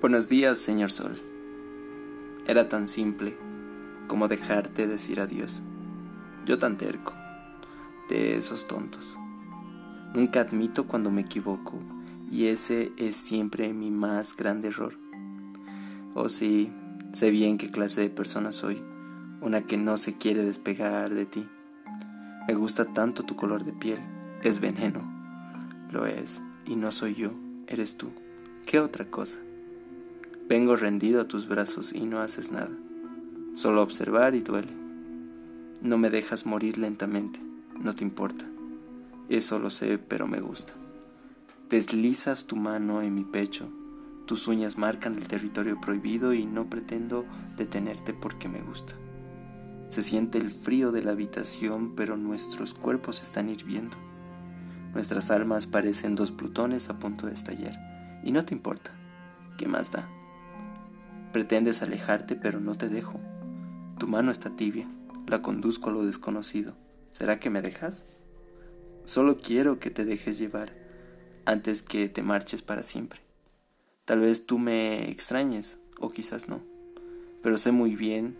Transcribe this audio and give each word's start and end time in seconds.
Buenos 0.00 0.28
días, 0.28 0.60
señor 0.60 0.92
Sol. 0.92 1.16
Era 2.46 2.68
tan 2.68 2.86
simple 2.86 3.36
como 4.06 4.28
dejarte 4.28 4.86
decir 4.86 5.18
adiós. 5.18 5.64
Yo 6.46 6.56
tan 6.56 6.76
terco, 6.76 7.14
de 8.08 8.36
esos 8.36 8.64
tontos. 8.64 9.18
Nunca 10.14 10.42
admito 10.42 10.86
cuando 10.86 11.10
me 11.10 11.22
equivoco 11.22 11.80
y 12.30 12.46
ese 12.46 12.92
es 12.96 13.16
siempre 13.16 13.72
mi 13.72 13.90
más 13.90 14.36
grande 14.36 14.68
error. 14.68 14.94
Oh 16.14 16.28
sí, 16.28 16.72
sé 17.12 17.32
bien 17.32 17.58
qué 17.58 17.68
clase 17.68 18.02
de 18.02 18.10
persona 18.10 18.52
soy, 18.52 18.80
una 19.40 19.62
que 19.62 19.78
no 19.78 19.96
se 19.96 20.16
quiere 20.16 20.44
despegar 20.44 21.12
de 21.12 21.26
ti. 21.26 21.48
Me 22.46 22.54
gusta 22.54 22.84
tanto 22.84 23.24
tu 23.24 23.34
color 23.34 23.64
de 23.64 23.72
piel, 23.72 23.98
es 24.44 24.60
veneno. 24.60 25.02
Lo 25.90 26.06
es, 26.06 26.40
y 26.66 26.76
no 26.76 26.92
soy 26.92 27.14
yo, 27.14 27.32
eres 27.66 27.96
tú. 27.96 28.12
¿Qué 28.64 28.78
otra 28.78 29.10
cosa? 29.10 29.38
Vengo 30.48 30.76
rendido 30.76 31.20
a 31.20 31.28
tus 31.28 31.46
brazos 31.46 31.92
y 31.92 32.06
no 32.06 32.20
haces 32.20 32.50
nada. 32.50 32.70
Solo 33.52 33.82
observar 33.82 34.34
y 34.34 34.40
duele. 34.40 34.72
No 35.82 35.98
me 35.98 36.08
dejas 36.08 36.46
morir 36.46 36.78
lentamente, 36.78 37.38
no 37.78 37.94
te 37.94 38.02
importa. 38.02 38.46
Eso 39.28 39.58
lo 39.58 39.68
sé, 39.68 39.98
pero 39.98 40.26
me 40.26 40.40
gusta. 40.40 40.72
Deslizas 41.68 42.46
tu 42.46 42.56
mano 42.56 43.02
en 43.02 43.14
mi 43.14 43.24
pecho, 43.24 43.68
tus 44.24 44.48
uñas 44.48 44.78
marcan 44.78 45.16
el 45.16 45.28
territorio 45.28 45.80
prohibido 45.82 46.32
y 46.32 46.46
no 46.46 46.70
pretendo 46.70 47.26
detenerte 47.58 48.14
porque 48.14 48.48
me 48.48 48.62
gusta. 48.62 48.94
Se 49.90 50.02
siente 50.02 50.38
el 50.38 50.50
frío 50.50 50.92
de 50.92 51.02
la 51.02 51.10
habitación, 51.10 51.94
pero 51.94 52.16
nuestros 52.16 52.72
cuerpos 52.72 53.22
están 53.22 53.50
hirviendo. 53.50 53.98
Nuestras 54.94 55.30
almas 55.30 55.66
parecen 55.66 56.14
dos 56.14 56.30
plutones 56.30 56.88
a 56.88 56.98
punto 56.98 57.26
de 57.26 57.34
estallar. 57.34 58.20
Y 58.24 58.32
no 58.32 58.46
te 58.46 58.54
importa. 58.54 58.92
¿Qué 59.58 59.68
más 59.68 59.92
da? 59.92 60.08
Pretendes 61.32 61.82
alejarte, 61.82 62.36
pero 62.36 62.58
no 62.58 62.74
te 62.74 62.88
dejo. 62.88 63.20
Tu 63.98 64.08
mano 64.08 64.30
está 64.30 64.56
tibia, 64.56 64.88
la 65.26 65.42
conduzco 65.42 65.90
a 65.90 65.92
lo 65.92 66.06
desconocido. 66.06 66.74
¿Será 67.10 67.38
que 67.38 67.50
me 67.50 67.60
dejas? 67.60 68.06
Solo 69.04 69.36
quiero 69.36 69.78
que 69.78 69.90
te 69.90 70.06
dejes 70.06 70.38
llevar 70.38 70.72
antes 71.44 71.82
que 71.82 72.08
te 72.08 72.22
marches 72.22 72.62
para 72.62 72.82
siempre. 72.82 73.20
Tal 74.06 74.20
vez 74.20 74.46
tú 74.46 74.58
me 74.58 75.10
extrañes, 75.10 75.78
o 76.00 76.08
quizás 76.08 76.48
no, 76.48 76.62
pero 77.42 77.58
sé 77.58 77.72
muy 77.72 77.94
bien, 77.94 78.38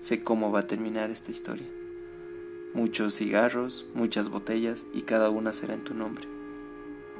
sé 0.00 0.22
cómo 0.22 0.50
va 0.50 0.60
a 0.60 0.66
terminar 0.66 1.10
esta 1.10 1.30
historia. 1.30 1.68
Muchos 2.72 3.16
cigarros, 3.16 3.86
muchas 3.94 4.30
botellas 4.30 4.86
y 4.94 5.02
cada 5.02 5.28
una 5.28 5.52
será 5.52 5.74
en 5.74 5.84
tu 5.84 5.92
nombre. 5.92 6.26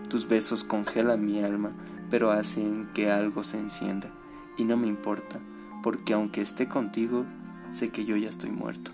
Tus 0.09 0.29
besos 0.29 0.65
congelan 0.65 1.27
mi 1.27 1.45
alma, 1.45 1.77
pero 2.09 2.31
hacen 2.31 2.89
que 2.95 3.11
algo 3.11 3.45
se 3.45 3.59
encienda 3.59 4.15
y 4.57 4.65
no 4.65 4.77
me 4.77 4.87
importa, 4.87 5.41
porque 5.83 6.15
aunque 6.15 6.41
esté 6.41 6.69
contigo, 6.69 7.25
sé 7.73 7.91
que 7.91 8.05
yo 8.05 8.17
ya 8.17 8.29
estoy 8.29 8.51
muerto. 8.51 8.91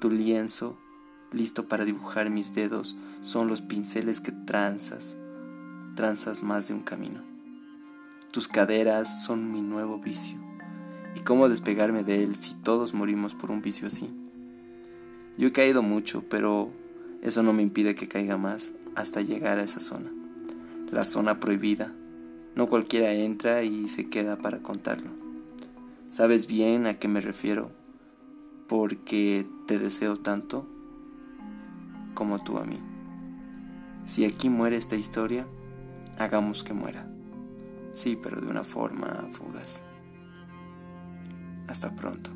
Tu 0.00 0.10
lienzo, 0.10 0.78
listo 1.32 1.68
para 1.68 1.84
dibujar 1.84 2.30
mis 2.30 2.54
dedos, 2.54 2.96
son 3.20 3.48
los 3.48 3.60
pinceles 3.60 4.20
que 4.20 4.32
tranzas, 4.32 5.16
tranzas 5.94 6.42
más 6.42 6.68
de 6.68 6.74
un 6.74 6.82
camino. 6.82 7.20
Tus 8.30 8.48
caderas 8.48 9.24
son 9.24 9.50
mi 9.52 9.60
nuevo 9.60 9.98
vicio. 9.98 10.38
¿Y 11.14 11.20
cómo 11.20 11.48
despegarme 11.48 12.04
de 12.04 12.24
él 12.24 12.34
si 12.34 12.54
todos 12.54 12.94
morimos 12.94 13.34
por 13.34 13.50
un 13.50 13.60
vicio 13.60 13.88
así? 13.88 14.08
Yo 15.36 15.48
he 15.48 15.52
caído 15.52 15.82
mucho, 15.82 16.24
pero 16.28 16.70
eso 17.22 17.42
no 17.42 17.52
me 17.52 17.62
impide 17.62 17.94
que 17.94 18.08
caiga 18.08 18.36
más 18.36 18.72
hasta 18.94 19.20
llegar 19.20 19.58
a 19.58 19.62
esa 19.62 19.80
zona. 19.80 20.10
La 20.90 21.04
zona 21.04 21.40
prohibida, 21.40 21.92
no 22.54 22.68
cualquiera 22.68 23.12
entra 23.12 23.62
y 23.62 23.88
se 23.88 24.08
queda 24.08 24.36
para 24.36 24.62
contarlo. 24.62 25.10
Sabes 26.10 26.46
bien 26.46 26.86
a 26.86 26.94
qué 26.94 27.08
me 27.08 27.20
refiero, 27.20 27.70
porque 28.68 29.46
te 29.66 29.78
deseo 29.78 30.18
tanto 30.18 30.66
como 32.14 32.42
tú 32.42 32.58
a 32.58 32.64
mí. 32.64 32.78
Si 34.04 34.24
aquí 34.24 34.50
muere 34.50 34.76
esta 34.76 34.96
historia, 34.96 35.46
hagamos 36.18 36.62
que 36.64 36.74
muera. 36.74 37.06
Sí, 37.94 38.18
pero 38.22 38.40
de 38.40 38.48
una 38.48 38.64
forma 38.64 39.28
fugaz. 39.32 39.82
Hasta 41.68 41.94
pronto. 41.94 42.30